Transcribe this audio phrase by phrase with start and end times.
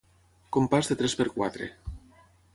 [0.57, 1.69] Compàs de tres per quatre.